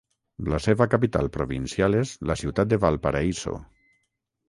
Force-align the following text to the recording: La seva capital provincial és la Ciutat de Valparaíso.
La 0.53 0.59
seva 0.67 0.87
capital 0.93 1.29
provincial 1.37 1.99
és 2.01 2.17
la 2.33 2.41
Ciutat 2.43 2.75
de 2.75 2.83
Valparaíso. 2.89 3.59